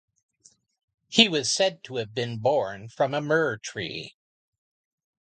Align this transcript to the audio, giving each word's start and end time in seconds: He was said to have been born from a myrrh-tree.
He 1.09 1.29
was 1.29 1.51
said 1.53 1.83
to 1.83 1.97
have 1.97 2.15
been 2.15 2.39
born 2.39 2.89
from 2.89 3.13
a 3.13 3.21
myrrh-tree. 3.21 4.15